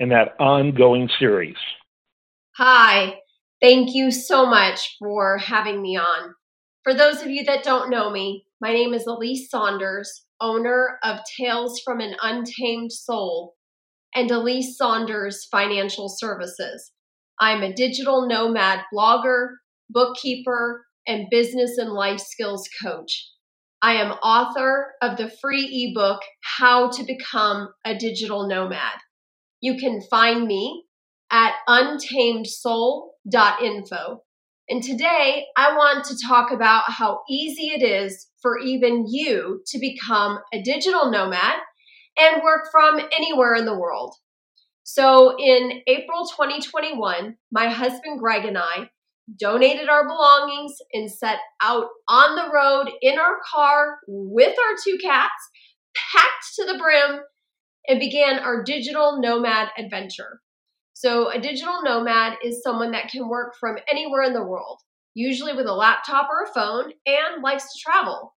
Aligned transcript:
in 0.00 0.08
that 0.08 0.34
ongoing 0.40 1.08
series. 1.18 1.56
Hi, 2.56 3.14
thank 3.60 3.94
you 3.94 4.10
so 4.10 4.46
much 4.46 4.96
for 4.98 5.38
having 5.38 5.80
me 5.80 5.96
on. 5.96 6.34
For 6.82 6.94
those 6.94 7.22
of 7.22 7.28
you 7.28 7.44
that 7.44 7.62
don't 7.62 7.90
know 7.90 8.10
me, 8.10 8.46
my 8.62 8.72
name 8.72 8.94
is 8.94 9.06
Elise 9.06 9.50
Saunders, 9.50 10.24
owner 10.40 10.98
of 11.04 11.20
Tales 11.38 11.80
from 11.84 12.00
an 12.00 12.16
Untamed 12.22 12.90
Soul 12.90 13.54
and 14.14 14.30
Elise 14.30 14.76
Saunders 14.76 15.46
Financial 15.50 16.08
Services. 16.08 16.92
I'm 17.38 17.62
a 17.62 17.72
digital 17.72 18.26
nomad 18.26 18.80
blogger, 18.92 19.48
bookkeeper, 19.90 20.86
and 21.06 21.28
business 21.30 21.76
and 21.76 21.92
life 21.92 22.20
skills 22.20 22.68
coach. 22.82 23.28
I 23.82 23.94
am 23.94 24.12
author 24.12 24.92
of 25.02 25.16
the 25.16 25.30
free 25.40 25.92
ebook, 25.94 26.20
How 26.58 26.90
to 26.90 27.04
Become 27.04 27.68
a 27.84 27.96
Digital 27.96 28.46
Nomad. 28.46 28.98
You 29.60 29.76
can 29.76 30.00
find 30.10 30.46
me 30.46 30.84
at 31.30 31.52
untamedsoul.info. 31.68 34.22
And 34.68 34.82
today 34.82 35.46
I 35.56 35.76
want 35.76 36.04
to 36.06 36.18
talk 36.26 36.50
about 36.52 36.84
how 36.86 37.20
easy 37.28 37.68
it 37.68 37.82
is 37.82 38.28
for 38.40 38.58
even 38.58 39.04
you 39.08 39.62
to 39.66 39.78
become 39.78 40.38
a 40.52 40.62
digital 40.62 41.10
nomad 41.10 41.56
and 42.18 42.42
work 42.42 42.68
from 42.70 43.00
anywhere 43.16 43.54
in 43.54 43.64
the 43.64 43.78
world. 43.78 44.14
So 44.82 45.36
in 45.38 45.80
April 45.86 46.26
2021, 46.26 47.36
my 47.52 47.68
husband 47.68 48.18
Greg 48.18 48.44
and 48.44 48.58
I 48.58 48.90
donated 49.38 49.88
our 49.88 50.06
belongings 50.06 50.74
and 50.92 51.10
set 51.10 51.38
out 51.62 51.86
on 52.08 52.34
the 52.34 52.50
road 52.52 52.90
in 53.02 53.18
our 53.18 53.36
car 53.52 53.98
with 54.08 54.56
our 54.58 54.76
two 54.84 54.98
cats, 54.98 55.30
packed 55.94 56.54
to 56.56 56.64
the 56.64 56.78
brim 56.78 57.20
and 57.90 57.98
began 57.98 58.38
our 58.38 58.62
digital 58.62 59.20
nomad 59.20 59.68
adventure. 59.76 60.40
So, 60.92 61.28
a 61.30 61.40
digital 61.40 61.82
nomad 61.82 62.38
is 62.44 62.62
someone 62.62 62.92
that 62.92 63.08
can 63.08 63.28
work 63.28 63.54
from 63.58 63.78
anywhere 63.90 64.22
in 64.22 64.32
the 64.32 64.44
world, 64.44 64.78
usually 65.14 65.54
with 65.54 65.66
a 65.66 65.74
laptop 65.74 66.28
or 66.30 66.44
a 66.44 66.54
phone, 66.54 66.92
and 67.04 67.42
likes 67.42 67.64
to 67.64 67.80
travel. 67.82 68.34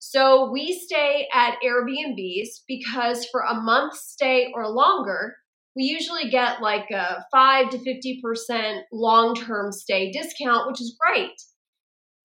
So, 0.00 0.50
we 0.50 0.72
stay 0.72 1.28
at 1.32 1.58
Airbnbs 1.64 2.62
because 2.66 3.26
for 3.26 3.42
a 3.42 3.54
month 3.54 3.94
stay 3.94 4.50
or 4.52 4.68
longer, 4.68 5.36
we 5.76 5.84
usually 5.84 6.28
get 6.30 6.60
like 6.60 6.90
a 6.90 7.22
5 7.30 7.70
to 7.70 7.78
50% 7.78 8.80
long 8.92 9.36
term 9.36 9.70
stay 9.70 10.10
discount, 10.10 10.66
which 10.66 10.80
is 10.80 10.96
great. 10.98 11.36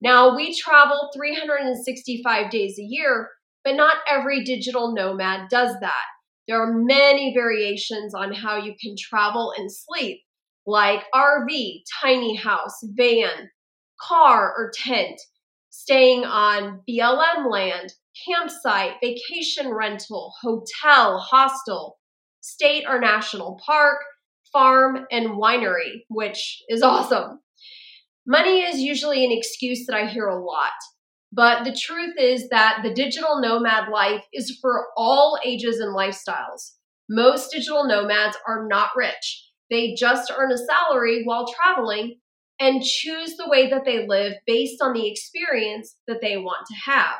Now, 0.00 0.34
we 0.34 0.52
travel 0.56 1.10
365 1.14 2.50
days 2.50 2.76
a 2.76 2.82
year, 2.82 3.28
but 3.62 3.76
not 3.76 3.98
every 4.08 4.42
digital 4.42 4.92
nomad 4.92 5.48
does 5.48 5.76
that. 5.80 6.04
There 6.48 6.60
are 6.60 6.72
many 6.72 7.32
variations 7.34 8.14
on 8.14 8.32
how 8.32 8.56
you 8.56 8.74
can 8.80 8.94
travel 8.98 9.52
and 9.56 9.70
sleep, 9.72 10.20
like 10.66 11.04
RV, 11.14 11.82
tiny 12.02 12.34
house, 12.34 12.78
van, 12.82 13.50
car, 14.00 14.52
or 14.56 14.72
tent, 14.74 15.20
staying 15.70 16.24
on 16.24 16.80
BLM 16.88 17.50
land, 17.50 17.92
campsite, 18.26 18.94
vacation 19.02 19.72
rental, 19.72 20.34
hotel, 20.40 21.18
hostel, 21.18 21.98
state 22.40 22.84
or 22.88 23.00
national 23.00 23.58
park, 23.64 23.98
farm, 24.52 25.06
and 25.10 25.30
winery, 25.30 26.02
which 26.08 26.62
is 26.68 26.82
awesome. 26.82 27.40
Money 28.26 28.62
is 28.62 28.80
usually 28.80 29.24
an 29.24 29.32
excuse 29.32 29.86
that 29.86 29.96
I 29.96 30.06
hear 30.06 30.26
a 30.26 30.44
lot. 30.44 30.70
But 31.32 31.64
the 31.64 31.74
truth 31.74 32.14
is 32.18 32.50
that 32.50 32.80
the 32.82 32.92
digital 32.92 33.40
nomad 33.40 33.88
life 33.88 34.24
is 34.34 34.58
for 34.60 34.88
all 34.96 35.38
ages 35.44 35.80
and 35.80 35.96
lifestyles. 35.96 36.72
Most 37.08 37.50
digital 37.50 37.86
nomads 37.86 38.36
are 38.46 38.66
not 38.68 38.90
rich. 38.94 39.48
They 39.70 39.94
just 39.94 40.30
earn 40.36 40.52
a 40.52 40.58
salary 40.58 41.22
while 41.24 41.46
traveling 41.46 42.18
and 42.60 42.82
choose 42.82 43.36
the 43.36 43.48
way 43.48 43.70
that 43.70 43.86
they 43.86 44.06
live 44.06 44.34
based 44.46 44.82
on 44.82 44.92
the 44.92 45.10
experience 45.10 45.96
that 46.06 46.20
they 46.20 46.36
want 46.36 46.66
to 46.66 46.90
have. 46.90 47.16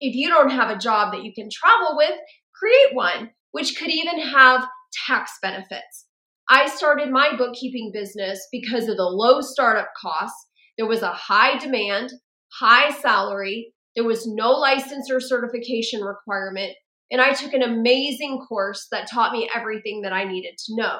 If 0.00 0.14
you 0.14 0.28
don't 0.28 0.50
have 0.50 0.70
a 0.70 0.78
job 0.78 1.12
that 1.12 1.24
you 1.24 1.32
can 1.34 1.48
travel 1.52 1.96
with, 1.96 2.14
create 2.54 2.94
one, 2.94 3.30
which 3.50 3.76
could 3.76 3.90
even 3.90 4.20
have 4.20 4.66
tax 5.06 5.32
benefits. 5.42 6.06
I 6.48 6.68
started 6.68 7.10
my 7.10 7.36
bookkeeping 7.36 7.90
business 7.92 8.46
because 8.52 8.86
of 8.86 8.96
the 8.96 9.04
low 9.04 9.40
startup 9.40 9.88
costs. 10.00 10.48
There 10.78 10.86
was 10.86 11.02
a 11.02 11.12
high 11.12 11.58
demand 11.58 12.12
high 12.58 12.90
salary. 12.90 13.72
There 13.94 14.04
was 14.04 14.26
no 14.26 14.52
license 14.52 15.10
or 15.10 15.20
certification 15.20 16.02
requirement. 16.02 16.72
And 17.10 17.20
I 17.20 17.32
took 17.32 17.52
an 17.52 17.62
amazing 17.62 18.44
course 18.48 18.86
that 18.90 19.10
taught 19.10 19.32
me 19.32 19.48
everything 19.54 20.02
that 20.02 20.12
I 20.12 20.24
needed 20.24 20.56
to 20.66 20.76
know. 20.76 20.98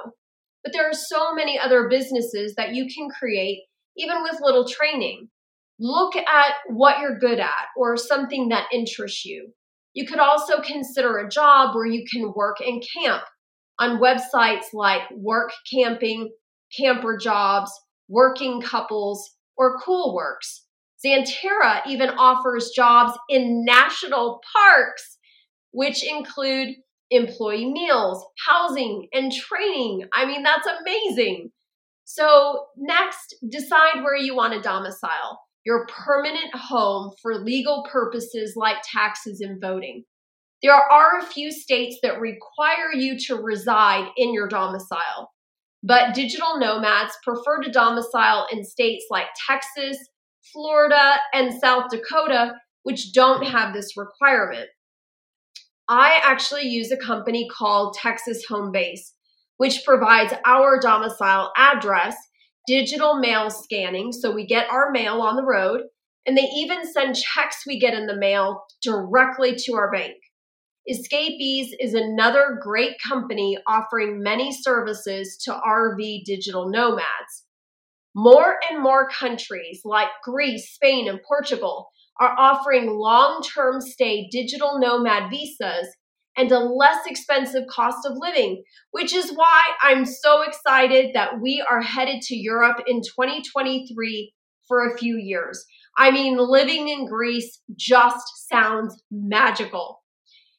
But 0.62 0.72
there 0.72 0.88
are 0.88 0.94
so 0.94 1.34
many 1.34 1.58
other 1.58 1.88
businesses 1.88 2.54
that 2.56 2.74
you 2.74 2.86
can 2.94 3.08
create, 3.10 3.62
even 3.96 4.22
with 4.22 4.40
little 4.40 4.66
training. 4.66 5.28
Look 5.78 6.16
at 6.16 6.54
what 6.68 7.00
you're 7.00 7.18
good 7.18 7.40
at 7.40 7.66
or 7.76 7.96
something 7.96 8.48
that 8.48 8.68
interests 8.72 9.24
you. 9.24 9.52
You 9.92 10.06
could 10.06 10.18
also 10.18 10.60
consider 10.60 11.18
a 11.18 11.28
job 11.28 11.74
where 11.74 11.86
you 11.86 12.04
can 12.10 12.32
work 12.34 12.56
and 12.60 12.82
camp 12.96 13.22
on 13.78 14.00
websites 14.00 14.66
like 14.72 15.02
Work 15.12 15.50
Camping, 15.72 16.30
Camper 16.76 17.16
Jobs, 17.16 17.70
Working 18.08 18.60
Couples, 18.60 19.36
or 19.56 19.78
Cool 19.80 20.14
Works. 20.14 20.63
Xanterra 21.04 21.82
even 21.86 22.10
offers 22.10 22.70
jobs 22.74 23.12
in 23.28 23.64
national 23.64 24.40
parks, 24.54 25.18
which 25.72 26.04
include 26.08 26.76
employee 27.10 27.70
meals, 27.70 28.24
housing, 28.48 29.08
and 29.12 29.32
training. 29.32 30.04
I 30.14 30.24
mean, 30.24 30.42
that's 30.42 30.68
amazing. 30.80 31.50
So, 32.04 32.66
next, 32.76 33.34
decide 33.48 34.02
where 34.02 34.16
you 34.16 34.34
want 34.34 34.52
to 34.54 34.60
domicile 34.60 35.40
your 35.64 35.86
permanent 35.86 36.54
home 36.54 37.12
for 37.22 37.38
legal 37.38 37.86
purposes 37.90 38.54
like 38.54 38.76
taxes 38.84 39.40
and 39.40 39.60
voting. 39.60 40.04
There 40.62 40.74
are 40.74 41.18
a 41.18 41.26
few 41.26 41.50
states 41.50 41.98
that 42.02 42.20
require 42.20 42.92
you 42.94 43.18
to 43.26 43.36
reside 43.36 44.08
in 44.16 44.32
your 44.32 44.48
domicile, 44.48 45.32
but 45.82 46.14
digital 46.14 46.58
nomads 46.58 47.16
prefer 47.22 47.62
to 47.62 47.70
domicile 47.70 48.46
in 48.52 48.64
states 48.64 49.06
like 49.10 49.26
Texas, 49.46 49.98
Florida, 50.52 51.16
and 51.32 51.58
South 51.60 51.90
Dakota, 51.90 52.54
which 52.82 53.12
don't 53.12 53.44
have 53.46 53.72
this 53.72 53.96
requirement. 53.96 54.68
I 55.88 56.20
actually 56.22 56.68
use 56.68 56.90
a 56.90 56.96
company 56.96 57.48
called 57.48 57.94
Texas 57.94 58.44
Home 58.48 58.72
Base, 58.72 59.14
which 59.58 59.84
provides 59.84 60.32
our 60.44 60.80
domicile 60.80 61.52
address, 61.56 62.16
digital 62.66 63.18
mail 63.18 63.50
scanning, 63.50 64.12
so 64.12 64.32
we 64.32 64.46
get 64.46 64.70
our 64.70 64.90
mail 64.90 65.20
on 65.20 65.36
the 65.36 65.44
road, 65.44 65.82
and 66.26 66.36
they 66.36 66.48
even 66.56 66.90
send 66.90 67.16
checks 67.16 67.64
we 67.66 67.78
get 67.78 67.94
in 67.94 68.06
the 68.06 68.16
mail 68.16 68.64
directly 68.82 69.54
to 69.56 69.74
our 69.74 69.90
bank. 69.90 70.14
Escapees 70.88 71.74
is 71.80 71.94
another 71.94 72.58
great 72.60 72.96
company 73.06 73.56
offering 73.66 74.22
many 74.22 74.52
services 74.52 75.38
to 75.44 75.52
RV 75.52 76.24
digital 76.24 76.68
nomads. 76.68 77.43
More 78.14 78.56
and 78.70 78.82
more 78.82 79.08
countries 79.08 79.80
like 79.84 80.08
Greece, 80.22 80.72
Spain, 80.72 81.08
and 81.08 81.20
Portugal 81.26 81.88
are 82.20 82.34
offering 82.38 82.90
long 82.90 83.42
term 83.42 83.80
stay 83.80 84.28
digital 84.30 84.78
nomad 84.78 85.30
visas 85.30 85.88
and 86.36 86.50
a 86.50 86.58
less 86.58 87.06
expensive 87.06 87.64
cost 87.68 88.06
of 88.06 88.16
living, 88.16 88.62
which 88.90 89.14
is 89.14 89.32
why 89.32 89.62
I'm 89.82 90.04
so 90.04 90.42
excited 90.42 91.10
that 91.14 91.40
we 91.40 91.64
are 91.68 91.80
headed 91.80 92.22
to 92.22 92.36
Europe 92.36 92.82
in 92.86 93.02
2023 93.02 94.32
for 94.66 94.86
a 94.86 94.96
few 94.96 95.16
years. 95.16 95.64
I 95.96 96.10
mean, 96.10 96.36
living 96.38 96.88
in 96.88 97.06
Greece 97.06 97.60
just 97.76 98.48
sounds 98.48 99.02
magical. 99.10 100.02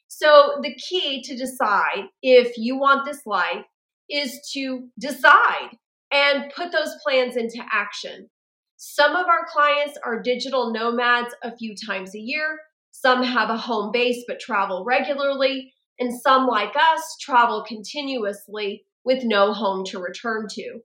So, 0.08 0.60
the 0.62 0.74
key 0.76 1.22
to 1.24 1.36
decide 1.36 2.06
if 2.22 2.58
you 2.58 2.78
want 2.78 3.06
this 3.06 3.22
life 3.26 3.66
is 4.10 4.40
to 4.54 4.88
decide 4.98 5.72
and 6.16 6.50
put 6.56 6.72
those 6.72 6.96
plans 7.04 7.36
into 7.36 7.62
action. 7.72 8.30
Some 8.78 9.18
of 9.18 9.28
our 9.28 9.46
clients 9.52 9.98
are 10.06 10.22
digital 10.22 10.72
nomads 10.72 11.36
a 11.44 11.56
few 11.58 11.76
times 11.76 12.16
a 12.16 12.20
year. 12.20 12.60
Some 12.92 13.22
have 13.22 13.50
a 13.50 13.58
home 13.58 13.92
base 13.92 14.24
but 14.26 14.40
travel 14.40 14.86
regularly. 14.86 15.74
And 16.00 16.18
some, 16.22 16.48
like 16.48 16.74
us, 16.76 17.18
travel 17.20 17.66
continuously 17.68 18.86
with 19.04 19.24
no 19.24 19.54
home 19.54 19.84
to 19.88 20.00
return 20.00 20.48
to. 20.52 20.80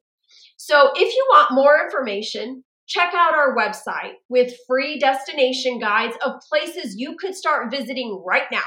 So 0.57 0.91
if 0.95 1.15
you 1.15 1.27
want 1.31 1.53
more 1.53 1.81
information, 1.85 2.65
check 2.87 3.13
out 3.15 3.35
our 3.35 3.57
website 3.57 4.15
with 4.29 4.55
free 4.67 4.99
destination 4.99 5.79
guides 5.79 6.17
of 6.25 6.41
places 6.49 6.97
you 6.97 7.17
could 7.17 7.37
start 7.37 7.71
visiting 7.71 8.23
right 8.27 8.51
now. 8.51 8.59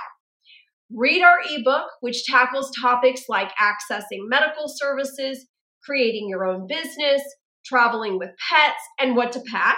Read 0.93 1.21
our 1.21 1.37
ebook, 1.49 1.87
which 1.99 2.25
tackles 2.25 2.71
topics 2.81 3.23
like 3.27 3.51
accessing 3.61 4.27
medical 4.27 4.65
services, 4.67 5.45
creating 5.85 6.27
your 6.29 6.45
own 6.45 6.67
business, 6.67 7.21
traveling 7.65 8.17
with 8.17 8.29
pets, 8.49 8.81
and 8.99 9.15
what 9.15 9.31
to 9.33 9.41
pack. 9.51 9.77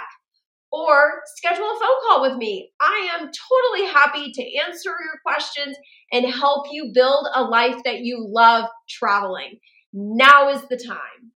Or 0.72 1.22
schedule 1.36 1.64
a 1.64 1.78
phone 1.80 2.00
call 2.06 2.22
with 2.22 2.36
me. 2.36 2.70
I 2.80 3.10
am 3.14 3.30
totally 3.30 3.88
happy 3.92 4.32
to 4.32 4.58
answer 4.66 4.90
your 4.90 5.20
questions 5.24 5.76
and 6.12 6.26
help 6.26 6.66
you 6.70 6.90
build 6.92 7.28
a 7.34 7.44
life 7.44 7.82
that 7.84 8.00
you 8.00 8.26
love 8.28 8.66
traveling. 8.88 9.58
Now 9.92 10.50
is 10.50 10.62
the 10.68 10.76
time. 10.76 11.32